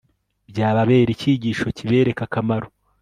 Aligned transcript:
Byababera 0.49 1.09
icyigisho 1.15 1.65
kibereka 1.77 2.21
akamaro 2.27 2.67